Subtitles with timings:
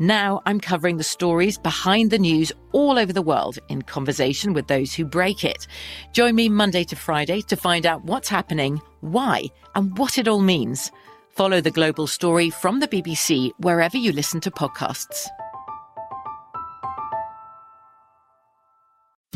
[0.00, 4.66] Now I'm covering the stories behind the news all over the world in conversation with
[4.66, 5.68] those who break it.
[6.12, 9.44] Join me Monday to Friday to find out what's happening, why,
[9.76, 10.90] and what it all means.
[11.30, 15.28] Follow the global story from the BBC wherever you listen to podcasts.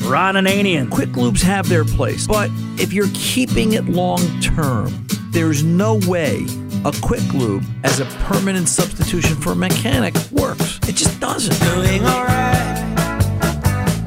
[0.00, 0.90] Ron Ananian.
[0.90, 6.46] Quick lubes have their place, but if you're keeping it long term, there's no way
[6.84, 10.78] a quick lube as a permanent substitution for a mechanic works.
[10.88, 11.58] It just doesn't.
[11.74, 12.78] Doing alright.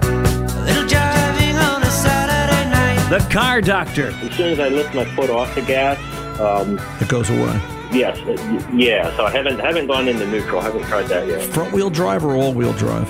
[0.03, 3.09] A little driving on a Saturday night.
[3.09, 4.07] The Car Doctor.
[4.07, 5.97] As soon as I lift my foot off the gas,
[6.39, 7.59] um, It goes away.
[7.91, 9.15] yes, uh, yeah.
[9.17, 10.61] So I haven't haven't gone into neutral.
[10.61, 11.43] I haven't tried that yet.
[11.43, 13.07] Front wheel drive or all wheel drive?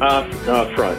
[0.00, 0.98] Uh, uh front.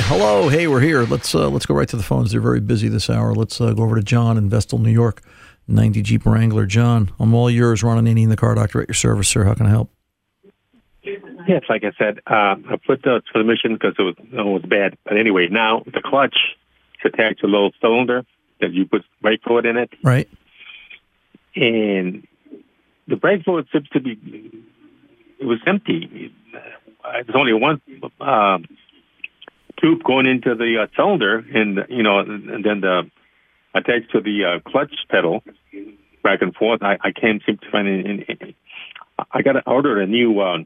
[0.00, 1.02] Hello, hey, we're here.
[1.04, 2.32] Let's uh, let's go right to the phones.
[2.32, 3.34] They're very busy this hour.
[3.34, 5.22] Let's uh, go over to John in Vestal, New York.
[5.66, 6.66] 90 Jeep Wrangler.
[6.66, 7.82] John, I'm all yours.
[7.82, 9.44] Ron Ananian the car doctor at your service, sir.
[9.44, 9.90] How can I help?
[11.02, 14.98] Yes, like I said, uh, I put the transmission because it was it was bad.
[15.04, 16.36] But anyway, now the clutch
[17.02, 18.24] is attached to a little cylinder
[18.60, 20.28] that you put brake fluid in it, Right?
[21.56, 22.26] and
[23.06, 24.18] the brake fluid seems to be
[25.38, 26.32] it was empty.
[27.02, 27.80] There's only one
[28.20, 28.64] um,
[29.80, 33.10] tube going into the uh, cylinder, and you know, and then the
[33.74, 35.42] attached to the uh, clutch pedal
[36.22, 36.82] back and forth.
[36.82, 38.24] I, I can't seem to find any.
[38.28, 38.56] any
[39.30, 40.58] I got to order a new uh,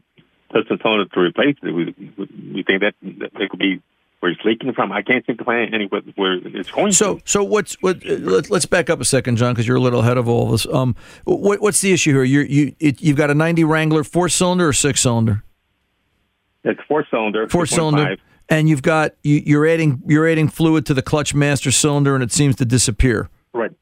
[0.53, 1.71] piston cylinder to replace it.
[1.71, 3.83] We, we, we think that it could be
[4.21, 4.91] where it's leaking from.
[4.91, 6.93] I can't seem to find any where, where it's going.
[6.93, 7.23] So, to.
[7.25, 8.05] so what's what?
[8.05, 10.49] Uh, let, let's back up a second, John, because you're a little ahead of all
[10.49, 10.67] of us.
[10.67, 12.25] Um, what, what's the issue here?
[12.25, 15.45] You you it, you've got a 90 Wrangler four cylinder or six cylinder?
[16.65, 17.49] It's four cylinder.
[17.49, 18.17] Four cylinder,
[18.49, 22.23] and you've got you, you're adding you're adding fluid to the clutch master cylinder, and
[22.25, 23.29] it seems to disappear.
[23.53, 23.73] Right.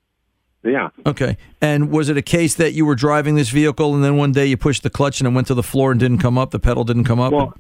[0.63, 0.89] Yeah.
[1.05, 1.37] Okay.
[1.61, 4.47] And was it a case that you were driving this vehicle, and then one day
[4.47, 6.51] you pushed the clutch and it went to the floor and didn't come up?
[6.51, 7.33] The pedal didn't come up.
[7.33, 7.55] Well,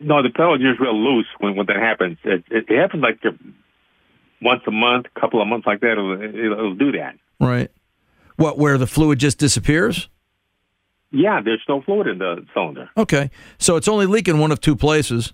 [0.00, 2.18] No, the pedal is just real loose when when that happens.
[2.24, 3.20] It, it, it happens like
[4.40, 5.92] once a month, a couple of months like that.
[5.92, 7.16] It'll, it'll, it'll do that.
[7.40, 7.70] Right.
[8.36, 8.56] What?
[8.56, 10.08] Where the fluid just disappears?
[11.10, 12.90] Yeah, there's no fluid in the cylinder.
[12.96, 15.32] Okay, so it's only leaking one of two places.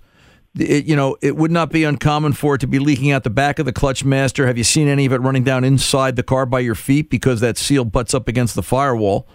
[0.59, 3.31] It, you know, it would not be uncommon for it to be leaking out the
[3.31, 4.47] back of the clutch master.
[4.47, 7.41] Have you seen any of it running down inside the car by your feet because
[7.41, 9.27] that seal butts up against the firewall?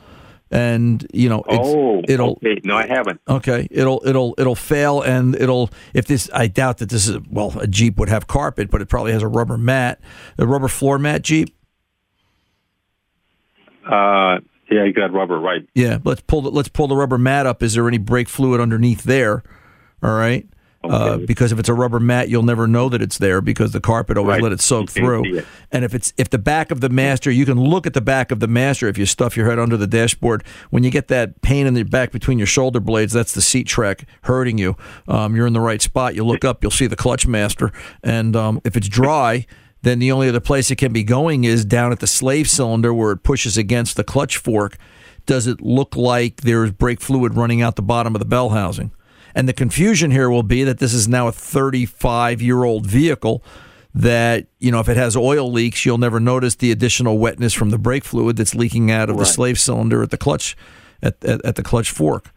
[0.52, 2.60] And you know, it's, oh, it'll okay.
[2.64, 3.22] No, I haven't.
[3.28, 6.28] Okay, it'll it'll it'll fail, and it'll if this.
[6.34, 9.22] I doubt that this is well, a Jeep would have carpet, but it probably has
[9.22, 10.02] a rubber mat,
[10.40, 11.56] a rubber floor mat Jeep.
[13.86, 14.40] Uh,
[14.72, 15.68] yeah, you got rubber right.
[15.76, 17.62] Yeah, let's pull the, let's pull the rubber mat up.
[17.62, 19.44] Is there any brake fluid underneath there?
[20.02, 20.48] All right.
[20.82, 23.82] Uh, because if it's a rubber mat, you'll never know that it's there because the
[23.82, 24.44] carpet always Right.
[24.44, 25.40] let it soak through.
[25.40, 25.46] it.
[25.74, 28.32] And if it's if the back of the master, you can look at the back
[28.32, 30.42] of the master if you stuff your head under the dashboard.
[30.70, 33.68] When you get that pain in the back between your shoulder blades, that's the seat
[33.68, 34.78] track hurting you.
[35.08, 36.16] Um, you're in the right spot.
[36.16, 37.72] You look up, you'll see the clutch master,
[38.04, 39.46] and um, if it's dry.
[39.82, 42.94] Then the only other place it can be going is down at the slave cylinder
[42.94, 44.76] where it pushes against the clutch fork.
[45.26, 48.92] Does it look like there's brake fluid running out the bottom of the bell housing?
[49.36, 53.44] And the confusion here will be that this is now a 35 year old vehicle
[53.94, 57.70] that, you know, if it has oil leaks, you'll never notice the additional wetness from
[57.70, 60.56] the brake fluid that's leaking out of the slave cylinder at the clutch
[61.02, 62.32] at, at, at the clutch fork.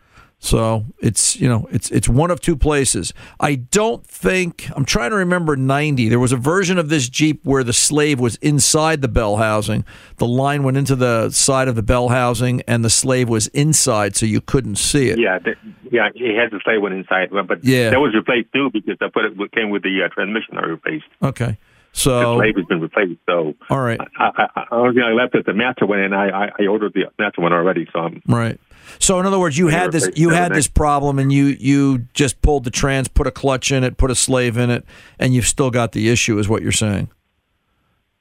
[0.44, 3.14] So it's you know it's it's one of two places.
[3.38, 6.08] I don't think I'm trying to remember 90.
[6.08, 9.84] There was a version of this Jeep where the slave was inside the bell housing.
[10.16, 14.16] The line went into the side of the bell housing, and the slave was inside,
[14.16, 15.20] so you couldn't see it.
[15.20, 15.56] Yeah, th-
[15.92, 17.90] yeah, it has the slave one inside, but Yeah.
[17.90, 20.62] that was replaced too because I put it it came with the uh, transmission I
[20.66, 21.04] replaced.
[21.22, 21.56] Okay.
[21.92, 25.44] So The slave has been replaced, so all right, I, I, I, I left is
[25.46, 27.86] the master one, and I, I, I ordered the master one already.
[27.92, 28.58] So I'm right.
[28.98, 32.40] So in other words, you had this you had this problem, and you you just
[32.42, 34.84] pulled the trans, put a clutch in it, put a slave in it,
[35.18, 37.08] and you've still got the issue, is what you're saying.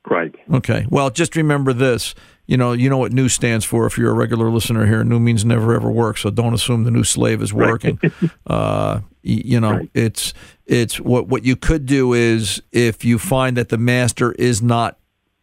[0.10, 0.34] right.
[0.54, 0.86] Okay.
[0.90, 2.16] Well, just remember this.
[2.48, 3.86] You know, you know what new stands for.
[3.86, 6.18] If you're a regular listener here, new means never ever work.
[6.18, 8.00] So don't assume the new slave is working.
[8.48, 9.90] uh, you know, Right.
[9.94, 10.34] it's
[10.66, 14.98] it's what what you could do is if you find that the master is not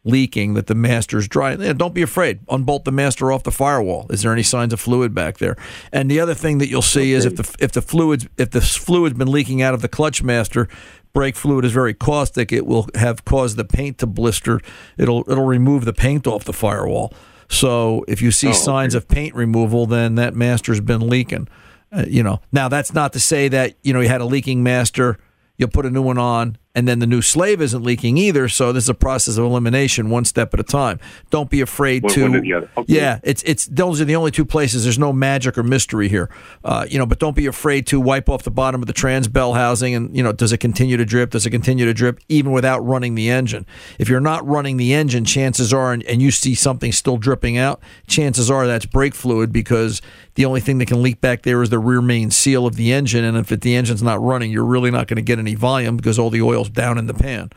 [0.08, 1.54] leaking, that the master's dry.
[1.54, 2.40] Don't be afraid.
[2.48, 4.06] Unbolt the master off the firewall.
[4.10, 5.56] Is there any signs of fluid back there?
[5.92, 8.60] And the other thing that you'll see is if the if the fluids if the
[8.60, 10.68] fluid's been leaking out of the clutch master,
[11.12, 12.52] brake fluid is very caustic.
[12.52, 14.60] It will have caused the paint to blister.
[14.96, 17.12] It'll it'll remove the paint off the firewall.
[17.48, 21.48] So if you see Oh, signs of paint removal, then that master's been leaking.
[21.90, 22.40] Uh, you know.
[22.52, 25.18] Now that's not to say that you know you had a leaking master.
[25.56, 28.48] You'll put a new one on, and then the new slave isn't leaking either.
[28.48, 31.00] So this is a process of elimination, one step at a time.
[31.30, 32.22] Don't be afraid One- to.
[32.30, 32.36] one.
[32.78, 32.84] Okay.
[32.86, 34.84] Yeah, it's it's those are the only two places.
[34.84, 36.30] There's no magic or mystery here,
[36.64, 37.06] uh, you know.
[37.06, 40.16] But don't be afraid to wipe off the bottom of the trans bell housing, and
[40.16, 41.30] you know, does it continue to drip?
[41.30, 43.66] Does it continue to drip even without running the engine?
[43.98, 47.58] If you're not running the engine, chances are, and, and you see something still dripping
[47.58, 50.00] out, chances are that's brake fluid because
[50.36, 52.92] the only thing that can leak back there is the rear main seal of the
[52.92, 55.54] engine, and if it, the engine's not running, you're really not going to get any
[55.56, 57.50] volume because all the oil's down in the pan,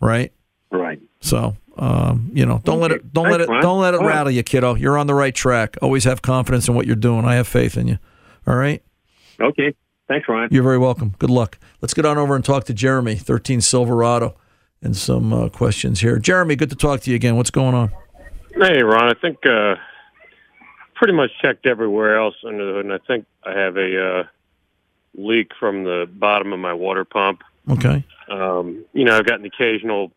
[0.00, 0.32] right?
[0.70, 1.00] Right.
[1.20, 3.62] So, um, you know, don't let it don't let it Ron.
[3.62, 4.14] don't let it All right.
[4.16, 4.74] rattle you, kiddo.
[4.74, 5.76] You're on the right track.
[5.82, 7.24] Always have confidence in what you're doing.
[7.24, 7.98] I have faith in you.
[8.46, 8.82] All right.
[9.40, 9.74] Okay.
[10.08, 10.48] Thanks, Ron.
[10.50, 11.14] You're very welcome.
[11.18, 11.58] Good luck.
[11.80, 14.36] Let's get on over and talk to Jeremy, 13 Silverado,
[14.82, 16.18] and some uh, questions here.
[16.18, 17.36] Jeremy, good to talk to you again.
[17.36, 17.90] What's going on?
[18.54, 19.08] Hey, Ron.
[19.08, 19.76] I think uh,
[20.94, 24.22] pretty much checked everywhere else under the hood, and I think I have a uh,
[25.14, 27.42] leak from the bottom of my water pump.
[27.70, 28.04] Okay.
[28.32, 30.10] Um, you know, I've got an occasional.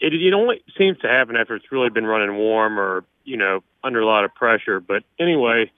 [0.00, 3.62] It, it only seems to happen after it's really been running warm or you know
[3.82, 4.80] under a lot of pressure.
[4.80, 5.70] But anyway,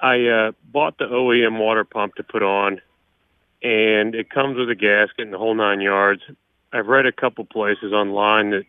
[0.00, 2.80] I uh, bought the OEM water pump to put on,
[3.62, 6.22] and it comes with a gasket and the whole nine yards.
[6.72, 8.66] I've read a couple places online that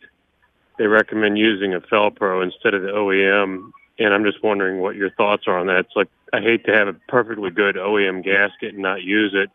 [0.77, 5.09] they recommend using a Fel-Pro instead of the OEM, and I'm just wondering what your
[5.11, 5.79] thoughts are on that.
[5.79, 9.49] It's like I hate to have a perfectly good OEM gasket and not use it,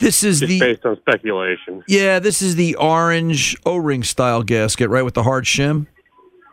[0.00, 1.84] This is just the based on speculation.
[1.86, 2.18] yeah.
[2.18, 5.86] This is the orange O-ring style gasket, right, with the hard shim.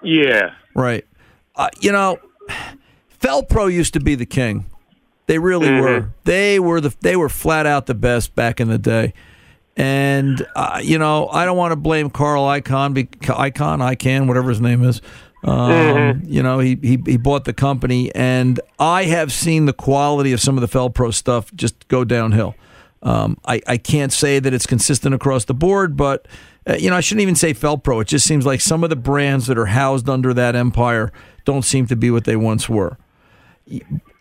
[0.04, 1.06] Yeah, Right.
[1.56, 2.20] Uh, you know,
[3.10, 4.66] Fel-Pro used to be the king.
[5.26, 5.82] They really Mhm.
[5.82, 6.10] were.
[6.24, 9.14] They were the they were flat out the best back in the day.
[9.76, 14.50] And uh, you know, I don't want to blame Carl Icahn, be, Icahn, Icahn, whatever
[14.50, 15.02] his name is.
[15.44, 20.32] Um, You know, he, he he bought the company, and I have seen the quality
[20.32, 22.56] of some of the Fel-Pro stuff just go downhill.
[23.04, 26.28] Um, I, I can't say that it's consistent across the board, but
[26.68, 28.00] uh, you know I shouldn't even say Fel-Pro.
[28.00, 31.12] It just seems like some of the brands that are housed under that empire
[31.46, 32.98] don't seem to be what they once were.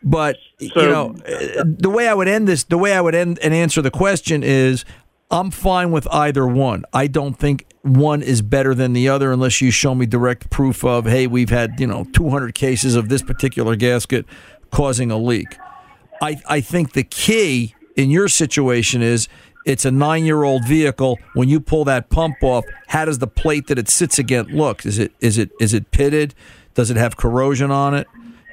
[0.02, 3.14] But So- you know, uh, the way I would end this, the way I would
[3.14, 4.84] end and answer the question is,
[5.30, 6.84] I'm fine with either one.
[6.92, 10.84] I don't think one is better than the other unless you show me direct proof
[10.84, 14.26] of, hey, we've had you know 200 cases of this particular gasket
[14.70, 15.56] causing a leak.
[16.20, 19.28] I I think the key in your situation is.
[19.64, 21.18] It's a nine-year-old vehicle.
[21.34, 24.86] When you pull that pump off, how does the plate that it sits against look?
[24.86, 26.36] Is it is it is it pitted?
[26.74, 28.06] Does it have corrosion on it?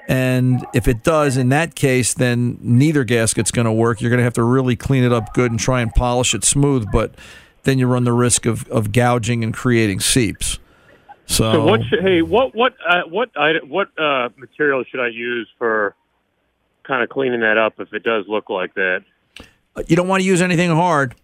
[0.07, 4.01] And if it does, in that case, then neither gasket's going to work.
[4.01, 6.43] You're going to have to really clean it up good and try and polish it
[6.43, 6.87] smooth.
[6.91, 7.13] But
[7.61, 10.59] then you run the risk of, of gouging and creating seeps.
[11.25, 11.81] So, So what?
[11.85, 15.95] Should, hey, what what uh, what item, what uh, material should I use for
[16.83, 19.03] kind of cleaning that up if it does look like that?
[19.87, 21.15] You don't want to use anything hard.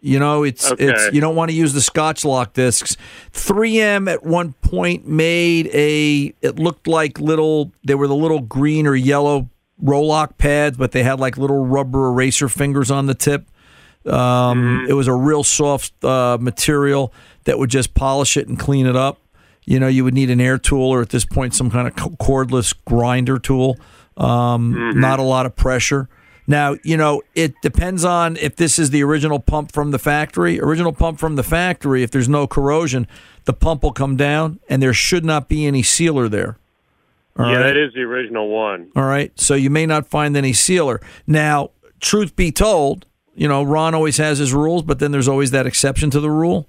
[0.00, 0.86] You know, it's Okay.
[0.88, 2.96] it's you don't want to use the Scotch lock discs.
[3.32, 8.86] 3M at one point made a it looked like little they were the little green
[8.86, 9.48] or yellow
[9.82, 13.48] Roloc pads, but they had like little rubber eraser fingers on the tip.
[14.06, 17.12] Um, It was a real soft uh, material
[17.44, 19.20] that would just polish it and clean it up.
[19.64, 21.94] You know, you would need an air tool or at this point some kind of
[21.94, 23.76] cordless grinder tool.
[24.16, 26.08] Um, Not a lot of pressure.
[26.50, 30.58] Now, you know, it depends on if this is the original pump from the factory.
[30.58, 33.06] Original pump from the factory, if there's no corrosion,
[33.44, 36.56] the pump will come down and there should not be any sealer there.
[37.36, 37.62] All yeah, right?
[37.64, 38.90] that is the original one.
[38.96, 39.30] All right.
[39.38, 41.02] So you may not find any sealer.
[41.26, 45.50] Now, truth be told, you know, Ron always has his rules, but then there's always
[45.50, 46.66] that exception to the rule.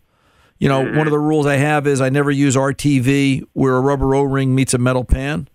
[0.59, 1.09] You know, one of mm-hmm.
[1.12, 4.77] the rules I have is I never use RTV where a rubber O-ring meets a
[4.77, 5.48] metal pan.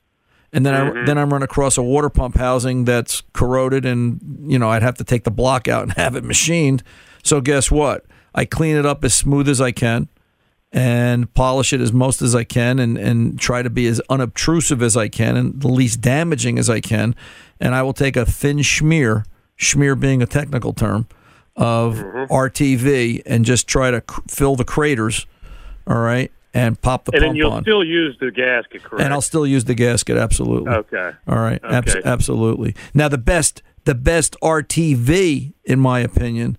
[0.54, 1.04] And then I mm-hmm.
[1.04, 4.20] then I run across a water pump housing that's corroded and
[4.50, 6.82] you know, I'd have to take the block out and have it machined.
[7.22, 8.06] So guess what?
[8.34, 10.08] I clean it up as smooth as I can
[10.72, 14.82] and polish it as most as I can and, and try to be as unobtrusive
[14.82, 17.14] as I can and the least damaging as I can.
[17.60, 19.24] And I will take a thin schmear,
[19.58, 21.06] schmear being a technical term,
[21.56, 22.32] of mm-hmm.
[22.32, 25.26] RTV and just try to c- fill the craters,
[25.86, 27.62] all right, and pop the and then pump you'll on.
[27.62, 29.04] still use the gasket, correct?
[29.04, 30.70] and I'll still use the gasket, absolutely.
[30.72, 31.10] Okay.
[31.28, 32.08] All right, abs- Okay.
[32.08, 32.74] absolutely.
[32.94, 36.56] Now the best the best RTV in my opinion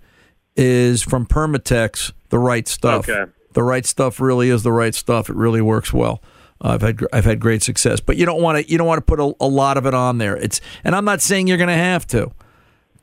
[0.55, 3.09] is from Permatex, the right stuff.
[3.09, 3.31] Okay.
[3.53, 5.29] The right stuff really is the right stuff.
[5.29, 6.21] It really works well.
[6.63, 8.97] Uh, I've had I've had great success, but you don't want to you don't want
[8.97, 10.35] to put a, a lot of it on there.
[10.37, 12.31] It's and I'm not saying you're going to have to,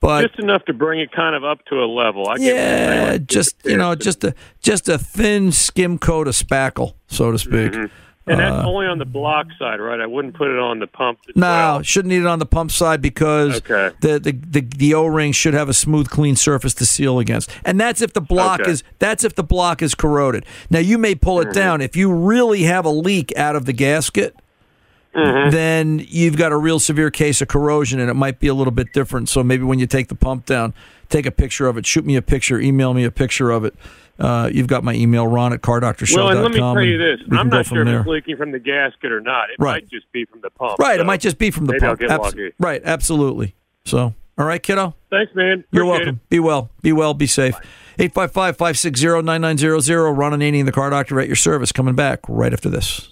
[0.03, 2.29] but just enough to bring it kind of up to a level.
[2.29, 5.97] I get what you're saying, yeah, just you know, just a just a thin skim
[5.97, 7.73] coat of spackle, so to speak.
[7.73, 8.31] Mm-hmm.
[8.31, 10.01] and that's uh, only on the block side, right?
[10.01, 11.21] I wouldn't put it on the pump.
[11.37, 11.83] No, well.
[11.83, 13.95] shouldn't need it on the pump side because Okay.
[14.01, 17.49] the, the, the, the O ring should have a smooth, clean surface to seal against,
[17.65, 18.73] and that's if the block Okay.
[18.73, 20.45] is that's if the block is corroded.
[20.69, 21.53] Now you may pull it mm-hmm.
[21.53, 24.35] down if you really have a leak out of the gasket.
[25.15, 28.71] Then you've got a real severe case of corrosion, and it might be a little
[28.73, 29.29] bit different.
[29.29, 30.75] So maybe when you take the pump down,
[31.09, 33.75] take a picture of it, shoot me a picture, email me a picture of it.
[34.19, 36.17] Uh, you've got my email, ron at cardoctorshow.com.
[36.25, 37.97] Well, and let me tell you this: I'm not sure there.
[37.97, 39.51] if it's leaking from the gasket or not.
[39.51, 39.83] It Right.
[39.83, 40.79] might just be from the pump.
[40.79, 42.03] Right, so it might just be from the pump.
[42.03, 42.35] Abs-.
[42.59, 43.55] Right, absolutely.
[43.85, 44.95] So, all right, kiddo.
[45.11, 45.65] Thanks, man.
[45.73, 46.21] You're Appreciate welcome.
[46.29, 46.71] Be well.
[46.83, 47.15] Be well.
[47.15, 47.55] Be safe.
[47.99, 50.13] 855 560 9900.
[50.13, 51.73] Ron Ananian, the car doctor at your service.
[51.73, 53.12] Coming back right after this.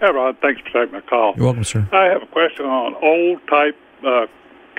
[0.00, 0.36] Hey, Rod.
[0.42, 1.34] Thanks for taking my call.
[1.36, 1.86] You're welcome, sir.
[1.92, 4.26] I have a question on old type uh,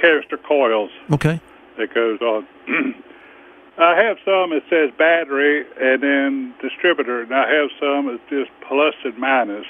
[0.02, 1.40] canister coils Okay.
[1.78, 2.46] that goes on.
[3.78, 8.52] I have some that says battery and then distributor, and I have some that's just
[8.68, 9.66] plus and minus.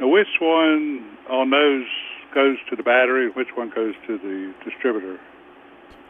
[0.00, 1.86] Now, which one on those
[2.32, 5.18] goes to the battery and which one goes to the distributor?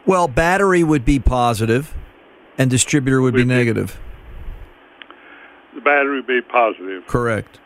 [0.05, 1.95] Well, battery would be positive,
[2.59, 3.99] and distributor would be negative.
[5.73, 7.07] The battery would be positive.
[7.07, 7.59] Correct.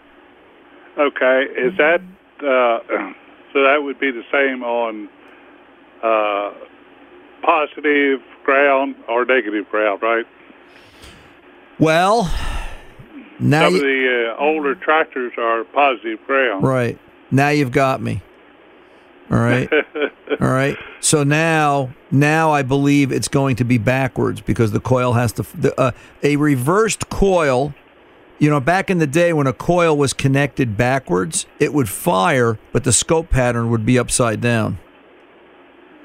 [0.98, 2.02] Okay, is that
[2.40, 2.80] uh,
[3.54, 3.64] so?
[3.64, 5.10] That would be the same on
[6.02, 6.54] uh,
[7.42, 10.26] positive ground or negative ground, right?
[11.78, 12.24] Well,
[13.40, 16.64] now Some you, of the uh, older tractors are positive ground.
[16.64, 16.98] right
[17.30, 18.22] now you've got me.
[19.32, 19.70] All right.
[20.42, 20.76] All right.
[21.00, 25.44] So now, now I believe it's going to be backwards because the coil has to.
[25.56, 25.92] The, uh,
[26.24, 27.76] a reversed coil,
[28.40, 32.58] you know, back in the day when a coil was connected backwards, it would fire,
[32.72, 34.80] but the scope pattern would be upside down.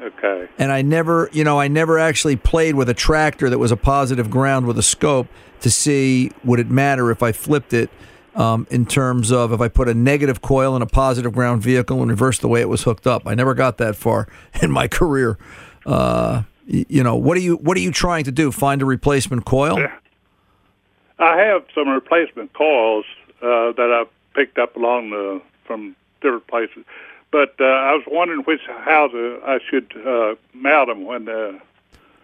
[0.04, 0.48] Okay.
[0.58, 3.76] And I never, you know, I never actually played with a tractor that was a
[3.76, 5.28] positive ground with a scope
[5.60, 7.88] to see would it matter if I flipped it
[8.34, 12.02] um, in terms of if I put a negative coil in a positive ground vehicle
[12.02, 13.22] and reversed the way it was hooked up.
[13.26, 14.28] I never got that far
[14.62, 15.38] in my career.
[15.86, 18.50] Uh, you know, what are you what are you trying to do?
[18.50, 19.86] Find a replacement coil?
[21.18, 23.04] I have some replacement coils
[23.40, 26.84] uh, that I've picked up along the from different places,
[27.34, 31.58] but uh, I was wondering which how to, I should uh, mount them when uh,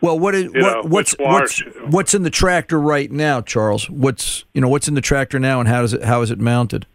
[0.01, 3.91] Well, what is You know, what's what's what's in the tractor right now, Charles?
[3.91, 6.39] What's you know what's in the tractor now, and how does it how is it
[6.39, 6.87] mounted?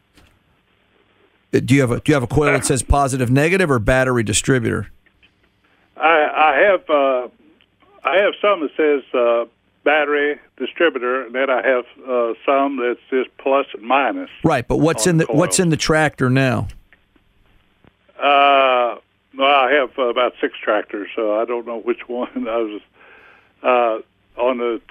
[1.54, 3.80] Uh, Do you have a do you have a coil that says positive negative or
[3.80, 4.90] battery distributor?
[5.98, 7.28] I, I have uh,
[8.06, 9.44] I have some that says uh,
[9.84, 14.30] battery distributor, and then I have uh, some that's just plus and minus.
[14.42, 15.38] Right, but what's in the coils.
[15.38, 16.70] what's in the tractor now?
[18.18, 18.98] Uh,
[19.38, 22.30] well, I have uh, about six tractors, so I don't know which one.
[22.48, 22.82] I was
[23.64, 24.82] uh, on the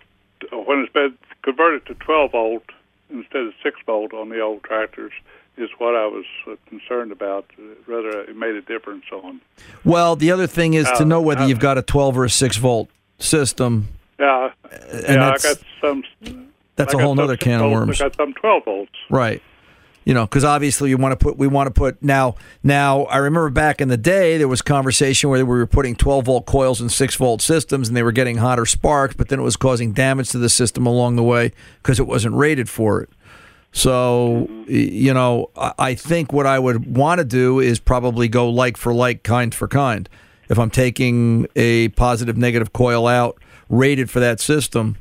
[0.53, 2.65] when it's been converted to 12 volt
[3.11, 5.13] instead of 6 volt on the old tractors
[5.57, 7.47] is what I was uh, concerned about.
[7.87, 9.41] Whether it made a difference on.
[9.85, 12.25] Well, the other thing is to Uh, know whether uh, you've got a 12 or
[12.25, 13.89] a 6 volt system.
[14.19, 14.51] Yeah,
[14.91, 16.03] and yeah, I got some.
[16.77, 18.01] That's I a whole other can of worms.
[18.01, 18.93] I got some 12 volts.
[19.09, 19.43] Right.
[20.05, 23.17] You know, because obviously you want to put we want to put now now I
[23.17, 26.81] remember back in the day there was conversation where we were putting 12 volt coils
[26.81, 29.93] in 6 volt systems and they were getting hotter sparks, but then it was causing
[29.93, 33.09] damage to the system along the way because it wasn't rated for it.
[33.73, 38.77] So you know, I think what I would want to do is probably go like
[38.77, 40.07] for like, kind for kind.
[40.51, 43.39] If I'm taking a positive negative coil out
[43.71, 44.99] rated for that system,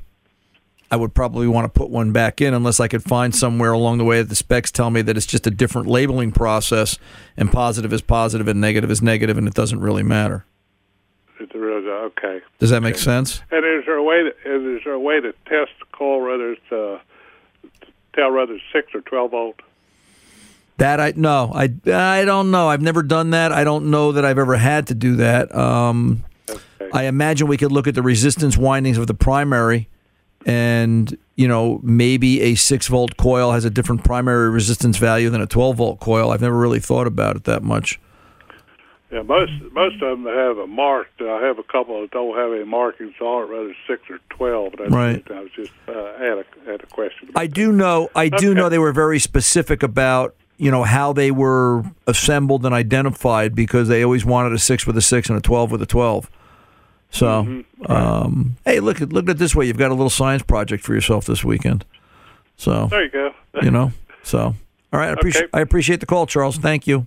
[0.93, 3.97] I would probably want to put one back in unless I could find somewhere along
[3.97, 6.99] the way that the specs tell me that it's just a different labeling process
[7.35, 10.45] and positive is positive and negative is negative and it doesn't really matter.
[11.41, 12.45] Okay.
[12.59, 13.41] Does that make sense?
[13.49, 14.21] And is there a way?
[14.21, 16.99] To, is there a way to test the coil whether it's uh,
[18.13, 19.59] tell whether it's six or twelve volt?
[20.77, 22.69] That I no, I I don't know.
[22.69, 23.51] I've never done that.
[23.51, 25.53] I don't know that I've ever had to do that.
[25.55, 26.23] Um,
[26.93, 29.89] I imagine we could look at the resistance windings of the primary,
[30.45, 35.41] and you know maybe a six volt coil has a different primary resistance value than
[35.41, 36.31] a twelve volt coil.
[36.31, 37.99] I've never really thought about it that much.
[39.11, 41.07] Yeah, most most of them have a mark.
[41.21, 44.73] I have a couple that don't have any markings on it, whether six or twelve.
[44.77, 45.23] That's Right.
[45.31, 47.29] I was just uh, had a had a question.
[47.35, 48.09] I do know.
[48.15, 48.59] I do Okay.
[48.59, 53.87] know they were very specific about you know how they were assembled and identified because
[53.87, 56.29] they always wanted a six with a six and a twelve with a twelve.
[57.13, 57.91] So, Mm-hmm.
[57.91, 59.67] um, hey, look at look at it this way.
[59.67, 61.85] You've got a little science project for yourself this weekend.
[62.57, 63.31] So There you go.
[63.61, 63.91] you know.
[64.23, 64.39] So
[64.91, 65.49] all right, I appreciate Okay.
[65.53, 66.57] I appreciate the call, Charles.
[66.57, 67.05] Thank you.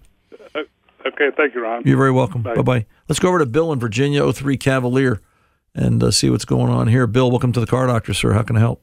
[0.54, 1.82] Okay, thank you, Ron.
[1.84, 2.42] You're very welcome.
[2.42, 2.86] Bye bye.
[3.08, 5.20] Let's go over to Bill in Virginia, 03 Cavalier,
[5.74, 7.06] and uh, see what's going on here.
[7.06, 8.32] Bill, welcome to the car doctor, sir.
[8.32, 8.82] How can I help?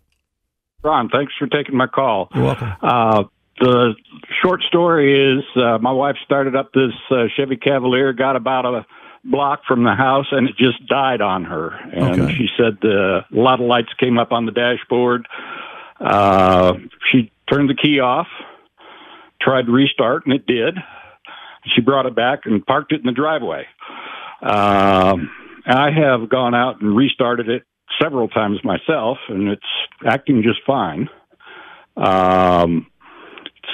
[0.84, 2.30] Ron, thanks for taking my call.
[2.36, 2.72] You're welcome.
[2.82, 3.24] Uh,
[3.60, 3.94] the
[4.42, 8.86] short story is uh, my wife started up this uh, Chevy Cavalier, got about a
[9.24, 11.70] block from the house, and it just died on her.
[11.94, 12.34] And Okay.
[12.36, 15.28] she said uh, a lot of lights came up on the dashboard.
[16.00, 16.74] Uh,
[17.12, 18.28] she turned the key off,
[19.42, 20.78] tried to restart, and it did.
[21.74, 23.66] She brought it back and parked it in the driveway.
[24.42, 25.30] Um,
[25.66, 27.64] I have gone out and restarted it
[28.02, 29.62] several times myself, and it's
[30.06, 31.10] acting just fine.
[31.96, 32.88] Um,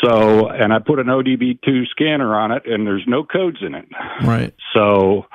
[0.03, 3.87] so, and I put an ODB2 scanner on it, and there's no codes in it.
[4.23, 4.53] Right.
[4.73, 5.25] So,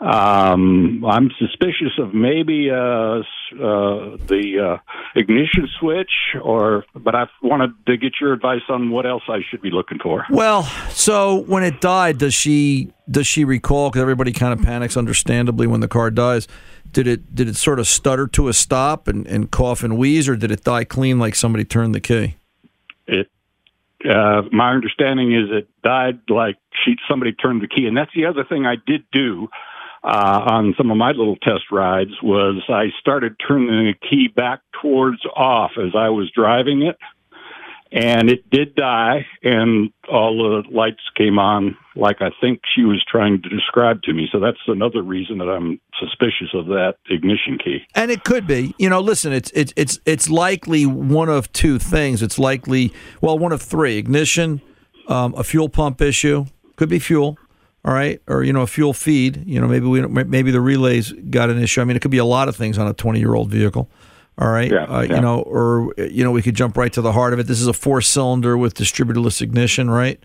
[0.00, 6.10] um, I'm suspicious of maybe uh, uh, the uh, ignition switch,
[6.42, 9.98] or but I wanted to get your advice on what else I should be looking
[10.02, 10.26] for.
[10.30, 13.90] Well, so when it died, does she does she recall?
[13.90, 16.48] Because everybody kind of panics, understandably, when the car dies.
[16.90, 20.28] Did it did it sort of stutter to a stop and, and cough and wheeze,
[20.28, 22.36] or did it die clean like somebody turned the key?
[23.06, 23.28] It.
[24.08, 28.26] Uh, my understanding is it died like she somebody turned the key, and that's the
[28.26, 29.48] other thing I did do
[30.02, 34.60] uh, on some of my little test rides was I started turning the key back
[34.82, 36.98] towards off as I was driving it,
[37.94, 43.04] and it did die, and all the lights came on like I think she was
[43.08, 44.28] trying to describe to me.
[44.32, 47.78] So that's another reason that I'm suspicious of that ignition key.
[47.94, 48.74] And it could be.
[48.78, 52.20] You know, listen, it's it's it's it's likely one of two things.
[52.20, 54.60] It's likely well, one of three: ignition,
[55.06, 57.38] um, a fuel pump issue, could be fuel,
[57.84, 59.44] all right, or you know, a fuel feed.
[59.46, 61.80] You know, maybe we maybe the relays got an issue.
[61.80, 63.88] I mean, it could be a lot of things on a twenty-year-old vehicle.
[64.36, 65.14] All right, Yeah, uh, yeah.
[65.16, 67.46] you know, or you know, we could jump right to the heart of it.
[67.46, 70.18] This is a four-cylinder with distributorless ignition, right?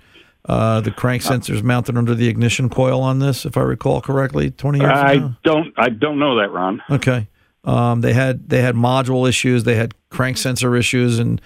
[0.45, 4.02] Uh, the crank sensor is mounted under the ignition coil on this, if I recall
[4.02, 5.36] correctly, twenty years I ago.
[5.43, 5.74] don't.
[5.78, 6.82] I don't know that, Ron.
[6.89, 7.28] Okay.
[7.65, 11.39] Um, they had they had module issues, they had crank sensor issues, and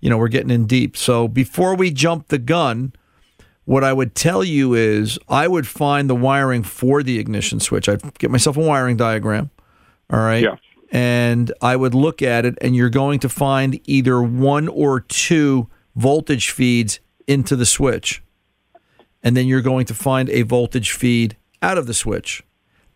[0.00, 0.96] you know we're getting in deep.
[0.96, 2.92] So before we jump the gun,
[3.64, 7.88] what I would tell you is I would find the wiring for the ignition switch.
[7.88, 9.50] I'd get myself a wiring diagram.
[10.12, 10.42] All right.
[10.42, 10.56] Yeah.
[10.90, 15.68] And I would look at it, and you're going to find either one or two
[15.94, 18.22] voltage feeds into the switch.
[19.22, 22.42] And then you're going to find a voltage feed out of the switch.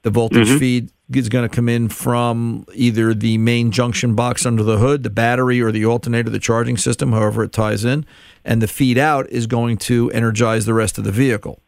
[0.02, 0.58] The voltage Mhm.
[0.58, 5.02] feed is going to come in from either the main junction box under the hood,
[5.02, 8.04] the battery, or the alternator, the charging system, however it ties in.
[8.44, 11.60] And the feed out is going to energize the rest of the vehicle.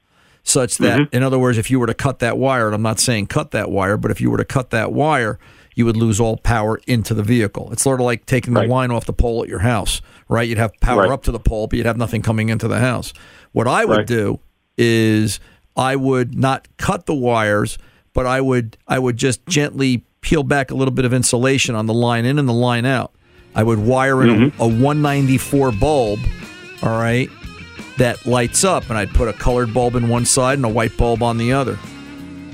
[0.43, 2.99] Such that, in other words, if you were to cut that wire, and I'm not
[3.01, 5.39] saying cut that wire, but if you were to cut that wire,
[5.77, 7.69] you would lose all power into the vehicle.
[7.71, 10.49] It's sort of like taking the line off the pole at your house, right?
[10.49, 11.11] You'd have power Right.
[11.13, 13.13] up to the pole, but you'd have nothing coming into the house.
[13.53, 14.07] What I would Right.
[14.07, 14.41] do
[14.79, 15.39] is
[15.77, 17.77] I would not cut the wires,
[18.15, 21.87] but I would I would just gently peel back a little bit of insulation on
[21.87, 23.13] the line in and the line out.
[23.55, 24.63] I would wire in a, mm-hmm.
[24.63, 26.19] a 194 bulb,
[26.83, 27.29] all right,
[27.99, 30.97] that lights up, and I'd put a colored bulb in one side and a white
[30.97, 31.79] bulb on the other.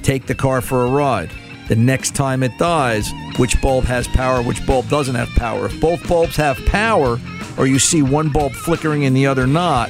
[0.02, 1.30] Take the car for a ride.
[1.72, 5.64] The next time it dies, which bulb has power, which bulb doesn't have power.
[5.64, 7.18] If both bulbs have power,
[7.56, 9.88] or you see one bulb flickering and the other not,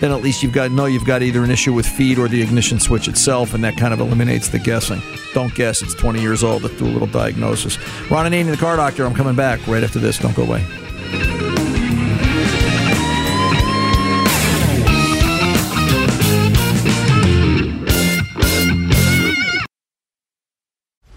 [0.00, 2.42] then at least you've got no, you've got either an issue with feed or the
[2.42, 5.00] ignition switch itself, and that kind of eliminates the guessing.
[5.32, 6.64] Don't guess; it's 20 years old.
[6.64, 7.78] Let's do a little diagnosis.
[8.10, 9.06] Ron Ananian, the car doctor.
[9.06, 10.18] I'm coming back right after this.
[10.18, 10.66] Don't go away.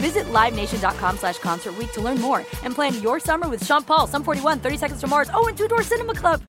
[0.00, 4.06] Visit LiveNation.com slash Concert Week to learn more and plan your summer with Sean Paul,
[4.06, 6.42] Sum 41, 30 Seconds to Mars, oh, and Two Door Cinema Club.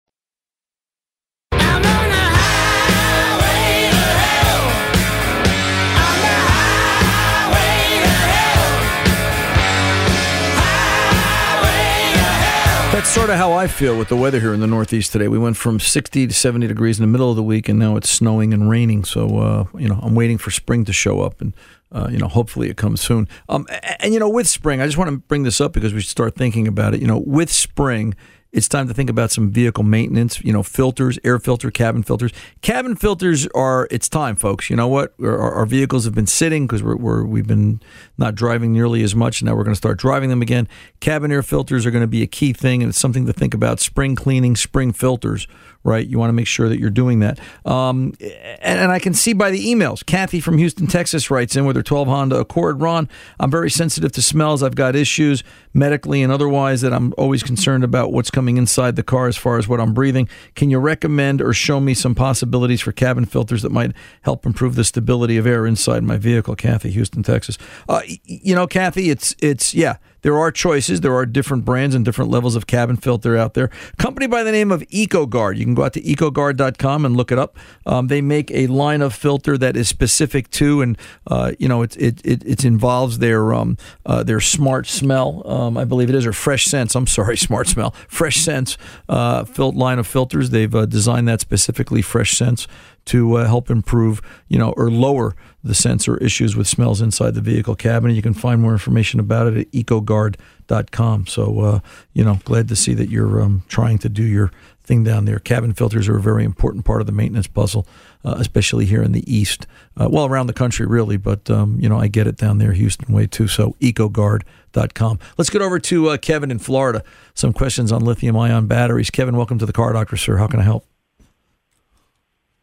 [12.91, 15.27] That's sort of how I feel with the weather here in the Northeast today.
[15.27, 17.95] We went from 60 to 70 degrees in the middle of the week, and now
[17.95, 19.05] it's snowing and raining.
[19.05, 21.53] So, uh, you know, I'm waiting for spring to show up, and
[21.91, 23.27] uh, you know, hopefully it comes soon.
[23.49, 25.93] Um, a- and you know, with spring, I just want to bring this up because
[25.93, 27.01] we should start thinking about it.
[27.01, 28.15] You know, with spring,
[28.53, 30.41] it's time to think about some vehicle maintenance.
[30.43, 32.31] You know, filters, air filter, cabin filters.
[32.61, 33.87] Cabin filters are.
[33.91, 34.69] It's time, folks.
[34.69, 35.13] You know what?
[35.21, 37.81] Our, our vehicles have been sitting because we're, we're we've been
[38.17, 39.39] not driving nearly as much.
[39.41, 40.67] And Now we're going to start driving them again.
[40.99, 43.53] Cabin air filters are going to be a key thing, and it's something to think
[43.53, 43.79] about.
[43.79, 45.47] Spring cleaning, spring filters.
[45.83, 47.39] Right, you want to make sure that you're doing that.
[47.65, 50.05] Um, and, and I can see by the emails.
[50.05, 52.81] Kathy from Houston, Texas, writes in with her 12 Honda Accord.
[52.81, 54.61] Ron, I'm very sensitive to smells.
[54.61, 59.03] I've got issues medically and otherwise that I'm always concerned about what's coming inside the
[59.03, 60.29] car as far as what I'm breathing.
[60.55, 63.91] Can you recommend or show me some possibilities for cabin filters that might
[64.21, 66.55] help improve the stability of air inside my vehicle?
[66.55, 67.57] Kathy, Houston, Texas.
[67.89, 69.97] Uh, you know, Kathy, it's it's yeah.
[70.21, 71.01] There are choices.
[71.01, 73.69] There are different brands and different levels of cabin filter out there.
[73.97, 75.57] Company by the name of EcoGard.
[75.57, 77.57] You can go out to ecogard.com and look it up.
[77.85, 81.81] Um, they make a line of filter that is specific to, and uh, you know,
[81.81, 85.41] it it, it, it involves their um, uh, their smart smell.
[85.45, 86.95] Um, I believe it is or fresh sense.
[86.95, 87.91] I'm sorry, smart smell.
[88.07, 88.77] Fresh sense
[89.09, 90.49] uh, line of filters.
[90.49, 92.01] They've uh, designed that specifically.
[92.01, 92.67] Fresh sense
[93.05, 97.41] to uh, help improve, you know, or lower the sensor issues with smells inside the
[97.41, 98.11] vehicle cabin.
[98.11, 101.27] You can find more information about it at ecogard.com.
[101.27, 101.79] So, uh,
[102.13, 104.51] you know, glad to see that you're um, trying to do your
[104.83, 105.39] thing down there.
[105.39, 107.85] Cabin filters are a very important part of the maintenance puzzle,
[108.25, 109.67] uh, especially here in the East.
[109.99, 112.73] Uh, well, around the country, really, but, um, you know, I get it down there,
[112.73, 113.47] Houston way too.
[113.47, 115.19] So, ecogard.com.
[115.37, 117.03] Let's get over to uh, Kevin in Florida.
[117.35, 119.09] Some questions on lithium ion batteries.
[119.09, 120.37] Kevin, welcome to the Car Doctor, sir.
[120.37, 120.90] How can I help?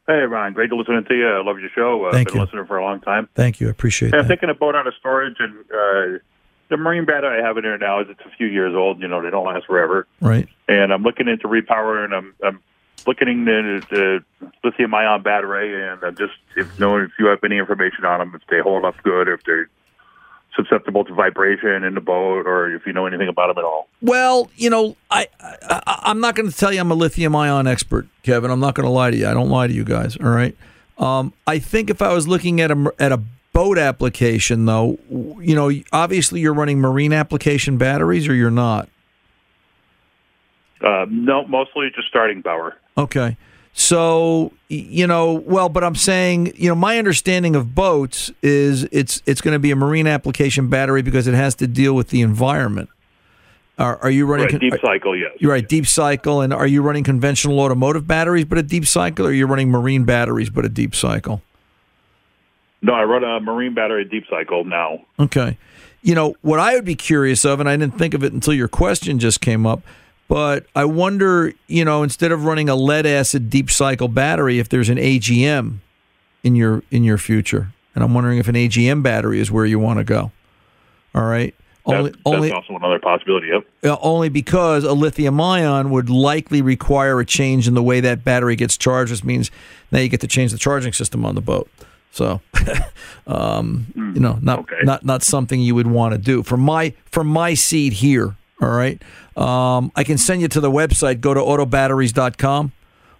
[0.08, 1.28] Hey, Ron, Great to listen to you.
[1.28, 2.06] I love your show.
[2.06, 2.40] Uh, Thank been you.
[2.40, 3.28] a listener for a long time.
[3.34, 3.68] Thank you.
[3.68, 6.18] I appreciate Hey, I'm thinking of boat out of storage, and uh,
[6.70, 9.02] the marine battery I have in there now is it's a few years old.
[9.02, 10.06] You know, they don't last forever.
[10.22, 10.48] Right.
[10.66, 12.06] And I'm looking into repowering.
[12.06, 12.60] And I'm, I'm
[13.06, 14.24] looking into the
[14.64, 18.32] lithium ion battery, and I'm just if knowing if you have any information on them,
[18.34, 19.68] if they hold up good, if they're
[20.58, 23.88] susceptible to vibration in the boat, or if you know anything about them at all.
[24.02, 27.66] Well, you know, I, I I'm not going to tell you I'm a lithium ion
[27.66, 28.50] expert, Kevin.
[28.50, 29.28] I'm not going to lie to you.
[29.28, 30.16] I don't lie to you guys.
[30.16, 30.56] All right.
[30.98, 33.20] Um, I think if I was looking at a at a
[33.52, 38.88] boat application, though, you know, obviously you're running marine application batteries, or you're not.
[40.80, 42.76] Uh, no, mostly just starting power.
[42.96, 43.36] Okay.
[43.78, 49.22] So you know, well, but I'm saying, you know, my understanding of boats is it's
[49.24, 52.20] it's going to be a marine application battery because it has to deal with the
[52.20, 52.88] environment.
[53.78, 55.30] Are, are you running Right, deep cycle, yes.
[55.38, 59.26] You're right, deep cycle, and are you running conventional automotive batteries but a deep cycle,
[59.26, 61.40] or you're running marine batteries but a deep cycle?
[62.82, 65.04] No, I run a marine battery deep cycle now.
[65.20, 65.56] Okay.
[66.02, 68.54] You know, what I would be curious of, and I didn't think of it until
[68.54, 69.82] your question just came up,
[70.28, 74.68] but I wonder, you know, instead of running a lead acid deep cycle battery, if
[74.68, 75.78] there's an AGM
[76.42, 77.72] in your in your future.
[77.94, 80.30] And I'm wondering if an AGM battery is where you want to go.
[81.14, 81.54] All right.
[81.84, 83.48] Only, That's only, also another possibility.
[83.82, 83.98] Yep.
[84.02, 88.56] only because a lithium ion would likely require a change in the way that battery
[88.56, 89.50] gets charged, which means
[89.90, 91.70] now you get to change the charging system on the boat.
[92.10, 92.42] So,
[93.26, 96.42] um, you know, not not not something you would want to do.
[96.42, 99.00] For my for my seat here, all right.
[99.36, 101.20] Um, I can send you to the website.
[101.20, 102.72] Go to autobatteries.com.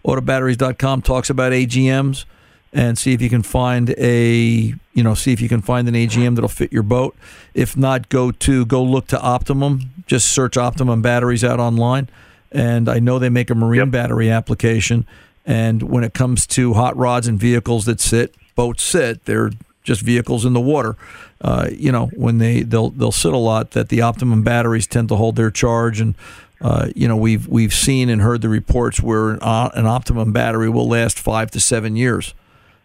[0.04, 2.24] Autobatteries.com talks about AGMs
[2.72, 5.94] and see if you can find a you know see if you can find an
[5.94, 7.16] AGM that'll fit your boat.
[7.54, 9.78] If not, go to go look to Optima.
[10.06, 12.08] Just search Optima batteries out online,
[12.50, 15.06] and I know they make a marine battery application.
[15.46, 19.50] And when it comes to hot rods and vehicles that sit, boats sit, they're
[19.88, 20.96] just vehicles in the water.
[21.40, 25.08] Uh, you know, when they they'll they'll sit a lot, that the Optima batteries tend
[25.08, 26.14] to hold their charge and.
[26.60, 30.68] Uh, you know, we've we've seen and heard the reports where an, an Optima battery
[30.68, 32.34] will last five to seven years,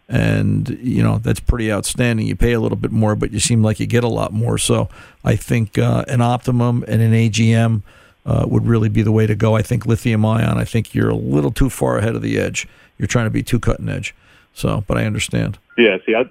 [0.08, 2.28] and you know that's pretty outstanding.
[2.28, 4.60] You pay a little bit more, but you seem like you get a lot more.
[4.60, 4.90] So
[5.24, 7.82] I think uh, an Optima and an AGM
[8.28, 9.56] uh, would really be the way to go.
[9.56, 10.60] I think lithium ion.
[10.60, 12.68] I think you're a little too far ahead of the edge.
[13.00, 14.14] You're trying to be too cutting edge.
[14.54, 15.58] So, but I understand.
[15.80, 15.98] Yeah.
[16.06, 16.26] See, I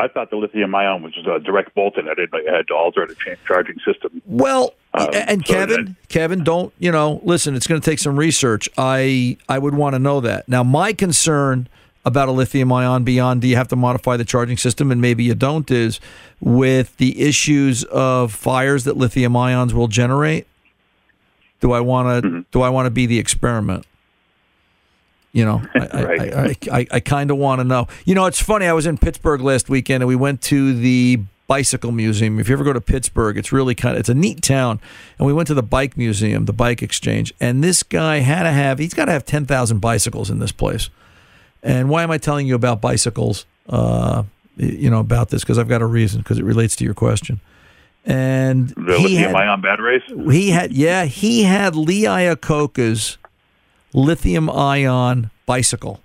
[0.00, 2.18] I thought the lithium ion was just a direct bolt in it.
[2.18, 3.14] It had to alter the
[3.46, 4.22] charging system.
[4.26, 7.20] Well, Um, and so Kevin, Kevin, don't you know?
[7.22, 8.68] Listen, it's going to take some research.
[8.78, 10.48] I I would want to know that.
[10.48, 11.68] Now, my concern
[12.04, 15.22] about a lithium ion beyond do you have to modify the charging system and maybe
[15.22, 16.00] you don't is
[16.40, 20.46] with the issues of fires that lithium ions will generate.
[21.60, 23.84] Do I want to do I want to be the experiment?
[25.32, 26.14] You know, I I,
[26.72, 27.86] I, I, I kind of want to know.
[28.04, 28.66] You know, it's funny.
[28.66, 32.38] I was in Pittsburgh last weekend, and we went to the bicycle museum.
[32.40, 34.80] If you ever go to Pittsburgh, it's really kind of it's a neat town.
[35.18, 38.50] And we went to the bike museum, the bike exchange, and this guy had to
[38.50, 40.90] have he's got to have ten thousand bicycles in this place.
[41.62, 43.46] And why am I telling you about bicycles?
[43.68, 44.24] Uh,
[44.56, 47.40] you know about this because I've got a reason because it relates to your question.
[48.04, 50.02] And The he lithium had- ion batteries.
[50.32, 53.18] he had yeah he had Lee Iacocca's
[53.92, 56.00] lithium ion bicycle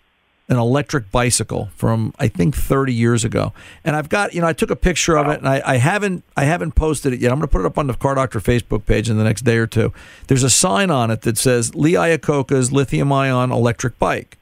[0.48, 3.54] an electric bicycle from I think 30 years ago.
[3.84, 6.24] And I've got you know I took a picture of it and I, I haven't
[6.38, 7.32] I haven't posted it yet.
[7.32, 9.42] I'm going to put it up on the Car Doctor Facebook page in the next
[9.42, 9.92] day or two.
[10.28, 14.38] There's a sign on it that says Lee Iacocca's lithium ion electric bike.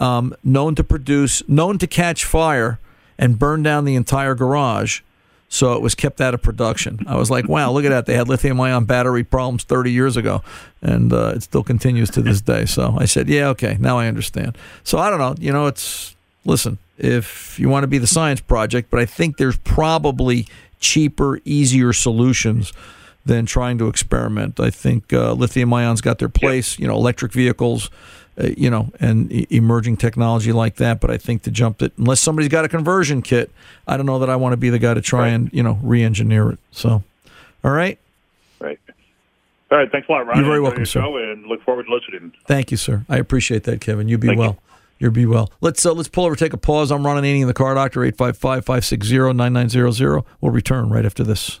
[0.00, 2.78] Um, known to produce known to catch fire
[3.18, 5.00] and burn down the entire garage
[5.48, 7.00] so it was kept out of production.
[7.06, 8.06] I was like, wow, look at that.
[8.06, 10.42] They had lithium ion battery problems 30 years ago,
[10.82, 12.66] and uh, it still continues to this day.
[12.66, 14.58] So I said, yeah, okay, now I understand.
[14.84, 15.34] So I don't know.
[15.38, 19.38] You know, it's, listen, if you want to be the science project, but I think
[19.38, 20.46] there's probably
[20.80, 22.72] cheaper, easier solutions
[23.24, 24.60] than trying to experiment.
[24.60, 27.90] I think uh, lithium ions got their place, you know, electric vehicles.
[28.40, 31.00] Uh, you know, and e- emerging technology like that.
[31.00, 33.50] But I think to jump it, unless somebody's got a conversion kit,
[33.86, 35.78] I don't know that I want to be the guy to try and you know
[35.82, 36.58] re-engineer it.
[36.70, 37.02] So,
[37.64, 37.98] all right,
[38.60, 38.78] Right.
[39.70, 39.90] All right.
[39.90, 40.36] Thanks a lot, Ron.
[40.36, 41.00] You're very welcome, sir.
[41.02, 42.32] And look forward to listening.
[42.46, 43.04] thank you, sir.
[43.08, 44.08] I appreciate that, Kevin.
[44.08, 44.58] You be well.
[45.00, 45.50] You be well.
[45.60, 46.90] Let's uh, let's pull over, take a pause.
[46.90, 48.00] I'm Ron Ananian, the Car Doctor.
[48.00, 50.24] 855-560-9900.
[50.40, 51.60] We'll return right after this.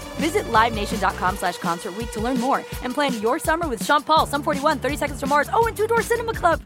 [0.15, 4.25] Visit LiveNation.com slash Concert Week to learn more and plan your summer with Sean Paul,
[4.25, 6.61] Sum 41, 30 Seconds to Mars, oh, and Two Door Cinema Club.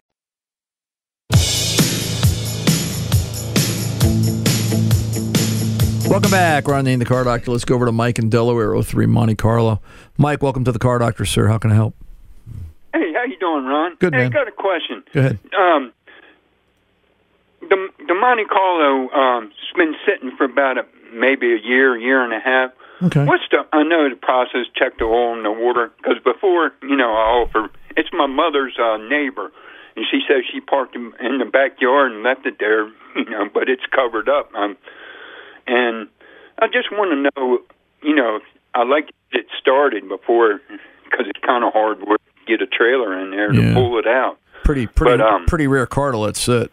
[6.07, 6.67] Welcome back.
[6.67, 7.51] Ron Ananian the Car Doctor.
[7.51, 9.81] Let's go over to Mike in Delaware, 03 Monte Carlo.
[10.17, 11.47] Mike, welcome to the Car Doctor, sir.
[11.47, 11.95] How can I help?
[12.93, 13.95] Hey, how you doing, Ron?
[13.99, 14.27] Good, hey, man.
[14.27, 15.03] I got a question.
[15.13, 15.39] Go ahead.
[15.59, 15.91] Um,
[17.61, 20.83] the the Monte Carlo um, has been sitting for about a,
[21.13, 22.71] maybe a year, year and a half.
[23.03, 23.25] Okay.
[23.25, 23.65] What's the?
[23.73, 24.65] I know the process.
[24.75, 27.69] Check the oil and the water because before you know, I offer.
[27.97, 29.51] It's my mother's uh, neighbor,
[29.95, 32.87] and she says she parked in in the backyard and left it there.
[33.15, 34.53] You know, but it's covered up.
[34.55, 34.75] Um,
[35.67, 36.07] and
[36.59, 37.59] I just want to know.
[38.01, 38.39] You know,
[38.73, 40.59] I like to get it started before
[41.05, 43.69] because it's kind of hard work to get a trailer in there Yeah.
[43.69, 44.37] to pull it out.
[44.65, 46.71] Pretty, pretty, But, um, pretty rare car to let sit.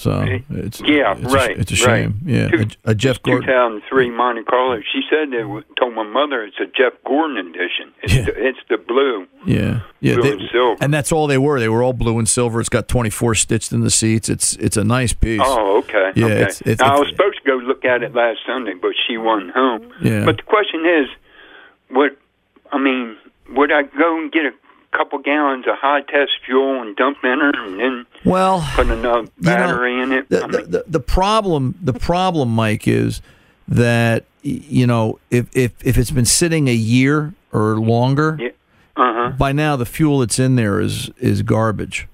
[0.00, 1.56] So it's Yeah, it's right.
[1.56, 2.02] A, it's a right.
[2.04, 2.20] shame.
[2.24, 2.48] Yeah,
[2.86, 3.46] a, a Jeff Gordon.
[3.46, 4.80] 2003 Monte Carlo.
[4.80, 7.92] She said w- told my mother it's a Jeff Gordon edition.
[8.02, 9.26] It's, the, it's the blue.
[9.44, 10.76] Yeah, yeah, Blue they- and silver.
[10.82, 11.60] and that's all they were.
[11.60, 12.60] They were all blue and silver.
[12.60, 14.30] It's got twenty four stitched in the seats.
[14.30, 15.42] It's it's a nice piece.
[15.44, 16.12] Oh, okay.
[16.16, 16.34] Yeah, okay.
[16.36, 19.18] it's- it's- now, I was supposed to go look at it last Sunday, but she
[19.18, 19.92] wasn't home.
[20.02, 20.24] Yeah.
[20.24, 21.08] But the question is,
[21.90, 22.16] what?
[22.72, 23.16] I mean,
[23.50, 24.52] would I go and get a
[24.92, 29.28] couple gallons of high test fuel and dump in her, and then Well, put another
[29.38, 30.28] battery in it?
[30.28, 33.22] The, I the, the, the problem, the problem, Mike, is
[33.68, 38.48] that you know if if if it's been sitting a year or longer, Yeah.
[38.96, 39.30] Uh-huh.
[39.38, 42.06] by now the fuel that's in there is is garbage.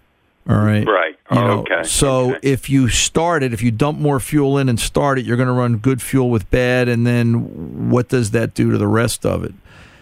[0.48, 0.86] All right.
[0.86, 1.16] Right.
[1.32, 1.82] You Oh, know, okay.
[1.82, 5.36] So if you start it, if you dump more fuel in and start it, you're
[5.36, 8.86] going to run good fuel with bad, and then what does that do to the
[8.86, 9.52] rest of it?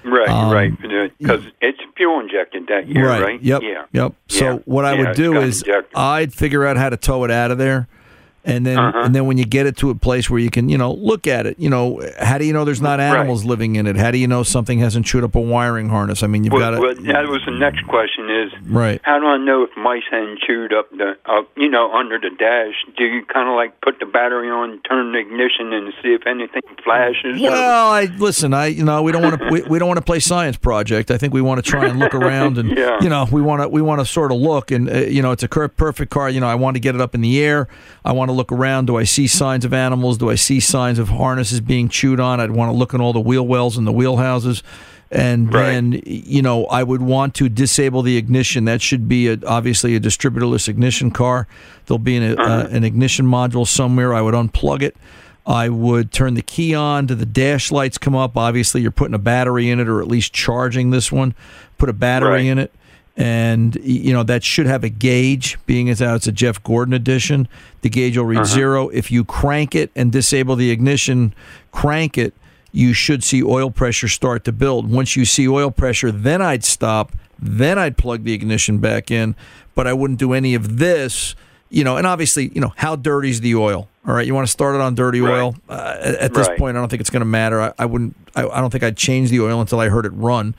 [0.04, 0.72] Right, Um, right.
[1.18, 3.42] Because it's fuel injected that year, right?
[3.42, 3.62] Yep.
[3.62, 3.84] Yeah.
[3.92, 4.12] Yep.
[4.28, 4.58] So Yeah.
[4.66, 5.96] what I Yeah, would do is injected.
[5.96, 7.88] I'd figure out how to tow it out of there.
[8.46, 8.98] And then, Uh-huh.
[9.04, 11.26] and then when you get it to a place where you can, you know, look
[11.26, 13.96] at it, you know, how do you know there's not animals living in it?
[13.96, 16.22] How do you know something hasn't chewed up a wiring harness?
[16.22, 19.00] I mean, you've Well, got well, to, that was the next question is right.
[19.02, 22.28] how do I know if mice hadn't chewed up the, uh, you know, under the
[22.38, 22.74] dash?
[22.98, 26.26] Do you kind of like put the battery on, turn the ignition, and see if
[26.26, 27.40] anything flashes?
[27.40, 28.52] or- Well, I listen.
[28.52, 31.10] I you know we don't want to we, we don't want to play science project.
[31.10, 32.98] I think we want to try and look around and Yeah.
[33.00, 35.32] you know we want to we want to sort of look and uh, you know
[35.32, 36.28] it's a perfect car.
[36.28, 37.68] You know I want to get it up in the air.
[38.04, 38.86] I want to look around.
[38.86, 40.18] Do I see signs of animals?
[40.18, 42.40] Do I see signs of harnesses being chewed on?
[42.40, 44.62] I'd want to look in all the wheel wells and the wheel houses.
[45.10, 48.64] And then, you know, I would want to disable the ignition.
[48.64, 51.46] That should be a, obviously a distributorless ignition car.
[51.86, 54.12] There'll be an, uh, an ignition module somewhere.
[54.12, 54.96] I would unplug it.
[55.46, 57.06] I would turn the key on.
[57.06, 58.36] Do the dash lights come up?
[58.36, 61.34] Obviously, you're putting a battery in it, or at least charging this one.
[61.78, 62.72] Put a battery in it,
[63.16, 65.58] and you know that should have a gauge.
[65.66, 67.48] Being as how it's a Jeff Gordon edition,
[67.82, 68.44] the gauge will read Uh-huh.
[68.46, 68.88] zero.
[68.88, 71.34] If you crank it and disable the ignition,
[71.72, 72.34] crank it,
[72.72, 74.90] you should see oil pressure start to build.
[74.90, 77.12] Once you see oil pressure, then I'd stop.
[77.38, 79.34] Then I'd plug the ignition back in,
[79.74, 81.34] but I wouldn't do any of this.
[81.70, 83.88] You know, and obviously, you know, how dirty is the oil?
[84.06, 85.56] All right, you want to start it on dirty oil.
[85.68, 86.58] Uh, at at this Right.
[86.58, 87.60] point, I don't think it's going to matter.
[87.60, 88.14] I, I wouldn't.
[88.36, 90.54] I, I don't think I'd change the oil until I heard it run.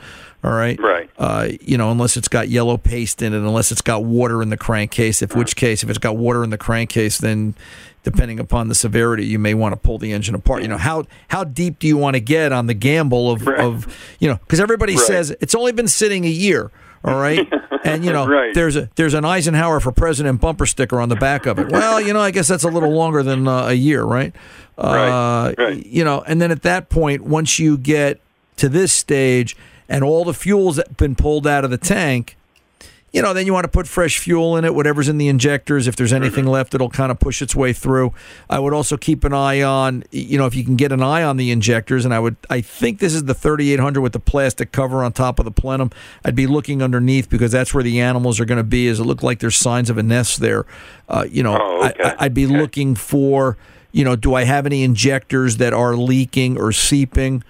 [0.45, 0.79] All right.
[0.79, 1.09] Right.
[1.17, 4.49] Uh, you know, unless it's got yellow paste in it, unless it's got water in
[4.49, 5.23] the crankcase.
[5.23, 7.55] If which case, if it's got water in the crankcase, then
[8.03, 10.61] depending upon the severity, you may want to pull the engine apart.
[10.61, 14.15] You know, how how deep do you want to get on the gamble of, of
[14.19, 15.05] you know, because everybody Right.
[15.05, 16.69] says it's only been sitting a year.
[17.03, 17.47] All right,
[17.83, 18.53] and you know, Right.
[18.53, 21.69] there's a there's an Eisenhower for president bumper sticker on the back of it.
[21.71, 24.35] Well, you know, I guess that's a little longer than uh, a year, right?
[24.77, 25.83] Uh, right.
[25.85, 28.19] You know, and then at that point, once you get
[28.57, 29.55] to this stage
[29.89, 32.37] and all the fuel's been pulled out of the tank,
[33.13, 35.87] you know, then you want to put fresh fuel in it, whatever's in the injectors.
[35.87, 38.11] If there's anything left, it'll kind of push its way through.
[38.49, 41.23] I would also keep an eye on, you know, if you can get an eye
[41.23, 42.03] on the injectors.
[42.03, 45.39] And I would, I think this is the 3800 with the plastic cover on top
[45.39, 45.91] of the plenum.
[46.25, 48.87] I'd be looking underneath because that's where the animals are going to be.
[48.87, 50.65] Is it look like there's signs of a nest there?
[51.07, 52.03] Uh, you know, Oh, okay.
[52.03, 53.55] I, I'd be looking for,
[53.93, 57.45] you know, do I have any injectors that are leaking or seeping?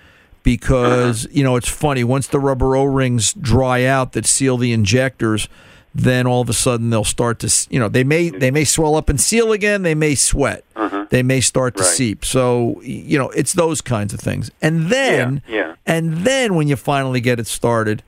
[0.45, 5.49] Because you know it's funny once the rubber o-rings dry out that seal the injectors
[5.93, 8.95] then all of a sudden they'll start to you know they may they may swell
[8.95, 11.07] up and seal again they may sweat uh-huh.
[11.09, 11.91] they may start to Right.
[11.91, 15.75] seep so you know it's those kinds of things and then yeah.
[15.85, 18.03] and then when you finally get it started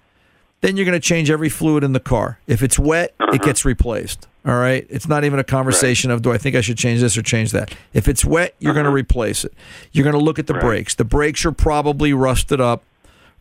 [0.62, 2.40] then you're going to change every fluid in the car.
[2.48, 3.38] If it's wet it uh-huh.
[3.38, 4.88] gets replaced all right?
[4.90, 7.52] It's not even a conversation of do i think i should change this or change
[7.52, 7.74] that?
[7.94, 8.96] If it's wet you're going to uh-huh.
[8.96, 9.54] replace it.
[9.92, 10.96] You're going to look at the brakes.
[10.96, 12.84] The brakes are probably rusted up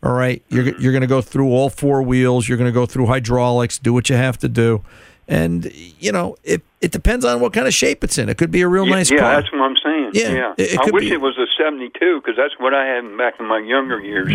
[0.03, 0.43] all right?
[0.49, 2.47] You're, you're going to go through all four wheels.
[2.47, 4.83] You're going to go through hydraulics do what you have to do.
[5.27, 8.51] And you know it, it depends on what kind of shape it's in it could
[8.51, 10.11] be a real yeah, nice yeah, car that's what I'm saying.
[10.13, 11.11] Yeah, Yeah, it- it I wish be.
[11.11, 14.27] it was a '72 because that's what I had back in my younger years.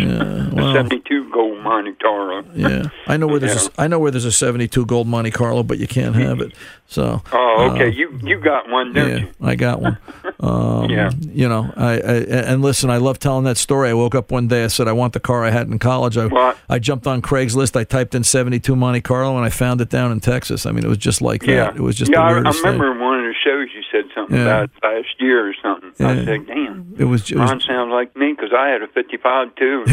[0.53, 0.69] well.
[0.69, 2.43] a '72 Gold Monte Carlo.
[2.53, 3.69] yeah i know where there's Yeah.
[3.77, 6.51] a, i know where there's a 72 gold monte carlo but you can't have it
[6.87, 7.85] so Oh, okay.
[7.85, 9.27] uh, you you got one, don't yeah, you?
[9.41, 9.97] I got one.
[10.39, 11.11] Um, Yeah.
[11.21, 12.13] You know, I, I
[12.51, 13.89] and listen, I love telling that story.
[13.89, 16.17] I woke up one day, I said I want the car I had in college.
[16.17, 16.57] I What?
[16.69, 19.89] I jumped on Craigslist, I typed in seventy two Monte Carlo, and I found it
[19.89, 20.65] down in Texas.
[20.65, 21.75] I mean, it was just like Yeah, that.
[21.77, 22.21] It was just yeah.
[22.37, 24.63] I, I remember in one of the shows you said something Yeah.
[24.63, 25.91] about last year or something.
[26.05, 29.55] I said, "Damn, It was- was- Ron sounds like me because I had a '55
[29.55, 29.85] too."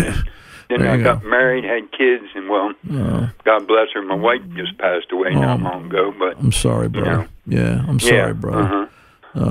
[0.73, 3.29] And then I you got married, had kids, and well, Oh.
[3.45, 5.65] God bless her, my wife just passed away not Oh.
[5.65, 6.15] long ago.
[6.17, 7.11] But I'm sorry, brother.
[7.11, 7.27] know.
[7.47, 8.61] Yeah, I'm yeah, sorry, brother.
[8.63, 8.87] uh-huh.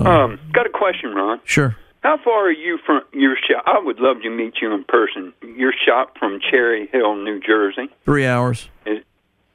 [0.06, 1.40] Uh, um, got a question, Ron.
[1.44, 1.76] sure.
[2.04, 3.64] How far are you from your shop?
[3.66, 5.34] I would love to meet you in person.
[5.58, 7.90] Your shop from Cherry Hill, New Jersey.
[8.06, 8.70] Three hours.
[8.86, 8.99] Is,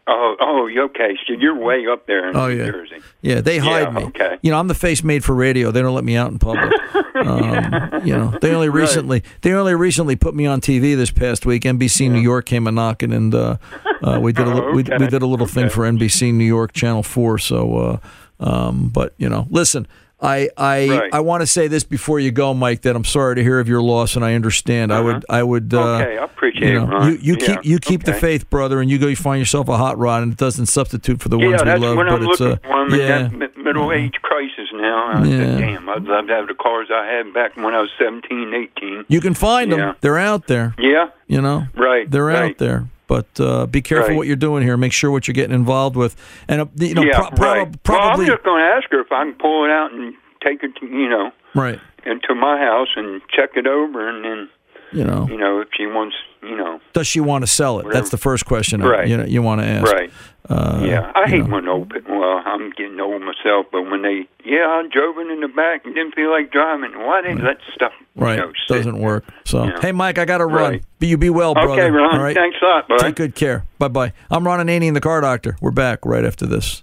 [0.07, 1.16] oh, oh, okay.
[1.26, 2.96] So you're way up there in Oh New yeah, Jersey.
[3.22, 3.40] yeah.
[3.40, 4.05] They hide Yeah, me.
[4.07, 4.38] okay.
[4.42, 5.70] You know, I'm the face made for radio.
[5.70, 6.72] They don't let me out in public.
[7.14, 8.80] um, you know, they only Right.
[8.82, 11.62] recently they only recently put me on TV this past week.
[11.62, 13.57] NBC New York came a knocking, and uh,
[14.02, 14.96] uh, we did a li- Oh, we, okay.
[14.98, 17.38] we did a little thing for NBC New York Channel Four.
[17.38, 17.98] So, uh,
[18.40, 19.86] um, but you know, listen.
[20.25, 21.14] I I, Right.
[21.14, 22.83] I want to say this before you go, Mike.
[22.83, 24.93] That I'm sorry to hear of your loss, and I understand.
[24.93, 25.72] I would I would.
[25.75, 26.03] Uh, Uh-huh.
[26.03, 27.11] Okay, I appreciate you it, Ron.
[27.12, 29.07] You, you Yeah, keep you keep the faith, brother, and you go.
[29.07, 31.70] You find yourself a hot rod, and it doesn't substitute for the yeah, ones we
[31.79, 31.97] love.
[31.97, 32.97] but I'm it's uh, for.
[32.97, 33.29] Yeah.
[33.57, 35.07] middle age crisis now.
[35.12, 35.39] I Yeah.
[35.39, 38.53] said, damn, I'd love to have the cars I had back when I was 17,
[38.77, 39.05] 18.
[39.09, 39.95] You can find them.
[40.01, 40.75] They're out there.
[40.79, 42.11] Yeah, You know, right.
[42.11, 42.53] they're right.
[42.53, 42.87] out there.
[43.07, 44.16] But uh, be careful Right.
[44.16, 44.76] what you're doing here.
[44.76, 46.16] Make sure what you're getting involved with.
[46.48, 47.82] And uh, you know, yeah, pro- prob- right.
[47.82, 50.14] probably well, I'm just going to ask her if I can pull it out and
[50.42, 51.78] take it, to, you know, right.
[52.07, 54.48] into my house and check it over, and then,
[54.92, 56.16] You know, you know, if she wants,
[56.47, 57.84] you know, does she want to sell it?
[57.84, 57.95] Whatever.
[58.01, 58.82] That's the first question.
[58.82, 59.09] Right.
[59.09, 59.92] You know, you want to ask.
[59.92, 60.11] right.
[60.47, 61.55] Uh, yeah, I hate know.
[61.55, 62.05] when open.
[62.07, 65.95] Well, I'm getting old myself, but when they, yeah, I drove in the back and
[65.95, 66.92] didn't feel like driving.
[66.99, 68.34] Why they that stuff, Right.
[68.38, 68.53] you know.
[68.68, 69.24] Doesn't work.
[69.47, 69.80] So, Yeah.
[69.80, 70.72] hey, Mike, I got to run.
[70.72, 70.82] Right.
[70.99, 71.72] Be you be well, brother.
[71.72, 72.16] Okay, Ron.
[72.16, 72.36] All right.
[72.36, 72.99] Thanks a lot, bud.
[72.99, 73.64] Take good care.
[73.78, 74.12] Bye bye.
[74.30, 75.57] I'm Ron Ananian, the car doctor.
[75.62, 76.82] We're back right after this.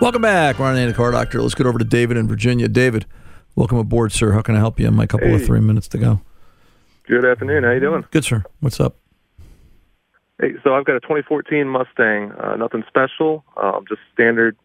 [0.00, 1.42] Welcome back, Ron and the Car Doctor.
[1.42, 2.68] Let's get over to David in Virginia.
[2.68, 3.04] David,
[3.56, 4.32] welcome aboard, sir.
[4.32, 4.86] How can I help you?
[4.86, 6.20] In my couple of three minutes to go.
[7.08, 7.64] Good afternoon.
[7.64, 8.04] How you doing?
[8.10, 8.44] Good, sir.
[8.60, 8.96] What's up?
[10.40, 12.32] Hey, so I've got a 2014 Mustang.
[12.32, 13.44] Uh, nothing special.
[13.56, 14.56] Um, just standard,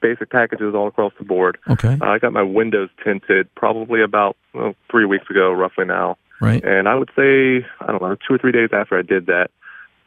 [0.00, 1.58] basic packages all across the board.
[1.68, 1.98] Okay.
[2.00, 6.16] Uh, I got my windows tinted probably about well, three weeks ago, roughly now.
[6.40, 6.62] Right.
[6.64, 9.50] And I would say I don't know two or three days after I did that.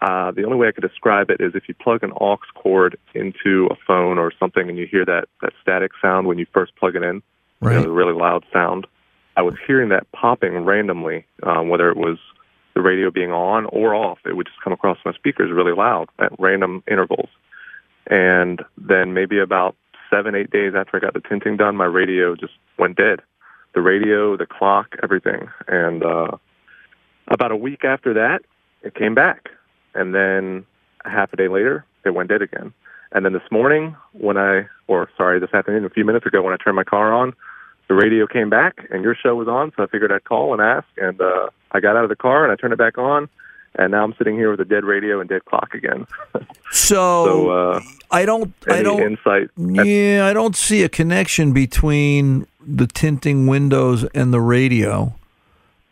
[0.01, 2.97] Uh, the only way I could describe it is if you plug an aux cord
[3.13, 6.75] into a phone or something and you hear that, that static sound when you first
[6.77, 7.21] plug it in, you
[7.61, 7.75] Right.
[7.75, 8.87] know, the really loud sound.
[9.35, 12.17] I was hearing that popping randomly, um, whether it was
[12.75, 14.19] the radio being on or off.
[14.25, 17.29] It would just come across my speakers really loud at random intervals.
[18.07, 19.75] And then maybe about
[20.09, 23.21] seven, eight days after I got the tinting done, my radio just went dead.
[23.75, 25.49] The radio, the clock, everything.
[25.67, 26.37] And uh,
[27.27, 28.41] about a week after that,
[28.81, 29.49] it came back.
[29.93, 30.65] And then
[31.05, 32.73] a half a day later, it went dead again.
[33.11, 36.53] And then this morning, when I, or sorry, this afternoon, a few minutes ago, when
[36.53, 37.33] I turned my car on,
[37.87, 39.71] the radio came back and your show was on.
[39.75, 40.87] So I figured I'd call and ask.
[40.97, 43.27] And uh, I got out of the car and I turned it back on.
[43.75, 46.05] And now I'm sitting here with a dead radio and dead clock again.
[46.71, 47.81] So, so uh,
[48.11, 48.53] I don't.
[48.67, 49.01] I any don't.
[49.01, 49.49] insight.
[49.57, 55.15] Yeah, I don't see a connection between the tinting windows and the radio.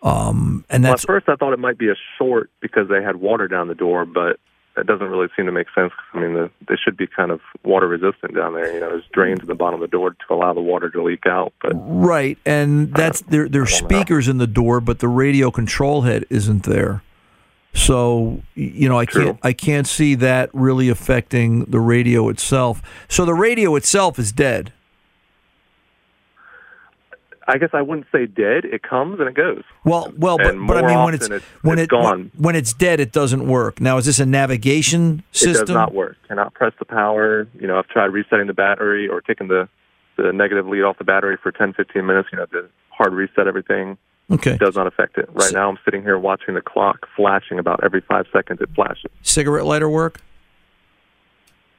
[0.08, 3.18] Um, and Well, at first I thought it might be a short because they had
[3.18, 4.40] water down the door, but
[4.76, 5.92] that doesn't really seem to make sense.
[5.92, 8.72] 'cause, I mean, the, they should be kind of water resistant down there.
[8.74, 11.02] You know, there's drains in the bottom of the door to allow the water to
[11.04, 11.52] leak out.
[11.62, 13.50] But right, and that's there.
[13.50, 17.02] There's speakers in the door, but the radio control head isn't there.
[17.74, 19.40] So you know, I can't.
[19.44, 22.82] I can't see that really affecting the radio itself.
[23.08, 24.74] So the radio itself is dead.
[27.50, 28.66] I guess I wouldn't say dead.
[28.66, 29.64] It comes and it goes.
[29.86, 32.32] Well, well, but, but I mean, when it's, it's- when it's it gone.
[32.38, 33.80] when it's dead, it doesn't work.
[33.80, 35.52] Now, is this a navigation system?
[35.64, 36.18] It does not work.
[36.28, 37.48] Cannot press the power.
[37.60, 39.70] You know, I've tried resetting the battery or taking the
[40.18, 42.30] the negative lead off the battery for 10, 15 minutes.
[42.34, 43.98] You know, to hard reset everything.
[44.30, 44.54] Okay.
[44.56, 45.30] It does not affect it.
[45.32, 48.60] Right now, I'm sitting here watching the clock flashing about every five seconds.
[48.60, 49.10] It flashes.
[49.22, 50.20] Cigarette lighter work?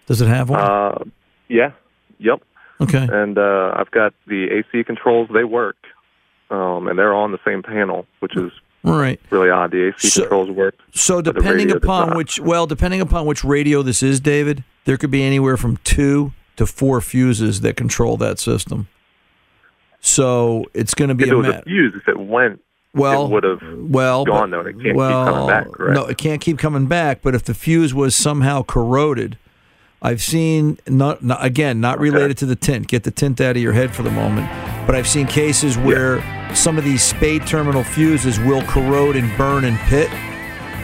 [0.07, 0.61] Does it have one?
[0.61, 0.99] Uh,
[1.49, 1.73] yeah.
[2.21, 2.43] Yep.
[2.81, 3.09] Okay.
[3.11, 5.29] And uh, I've got the AC controls.
[5.33, 5.76] They work,
[6.51, 8.53] um, and they're on the same panel, which is
[8.85, 9.20] right.
[9.31, 9.72] really odd.
[9.72, 10.76] The AC controls work.
[10.95, 15.22] So depending upon which, well, depending upon which radio this is, David, there could be
[15.22, 18.89] anywhere from two to four fuses that control that system.
[20.01, 21.59] So it's going to be if a it was matter.
[21.59, 22.61] a fuse, if it went,
[22.95, 25.72] Well, it would have well, gone but- though, it can't well, keep coming back.
[25.72, 25.95] Correct?
[25.95, 27.22] No, it can't keep coming back.
[27.22, 29.37] But if the fuse was somehow corroded,
[30.01, 32.87] I've seen not, not again not related to the tint.
[32.87, 34.49] Get the tint out of your head for the moment.
[34.87, 36.23] But I've seen cases where
[36.55, 40.11] some of these spade terminal fuses will corrode and burn and pit,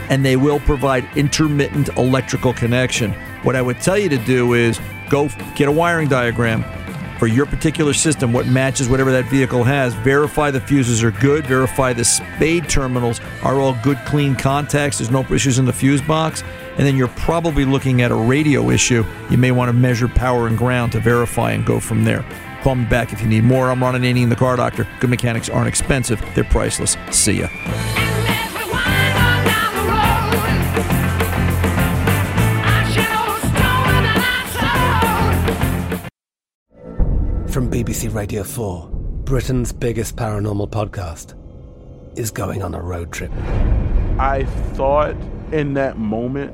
[0.09, 3.13] and they will provide intermittent electrical connection.
[3.43, 6.63] What I would tell you to do is go get a wiring diagram
[7.17, 9.93] for your particular system, what matches whatever that vehicle has.
[9.95, 11.47] Verify the fuses are good.
[11.47, 14.97] Verify the spade terminals are all good, clean contacts.
[14.97, 16.43] There's no issues in the fuse box.
[16.77, 19.05] And then you're probably looking at a radio issue.
[19.29, 22.25] You may want to measure power and ground to verify and go from there.
[22.63, 23.69] Call me back if you need more.
[23.69, 24.87] I'm Ron Ananian, the car doctor.
[24.99, 26.97] Good mechanics aren't expensive, they're priceless.
[27.11, 27.47] See ya.
[37.55, 38.89] From BBC Radio 4,
[39.23, 41.35] Britain's biggest paranormal podcast
[42.17, 43.31] is going on a road trip.
[44.19, 45.15] I thought
[45.53, 46.53] in that moment,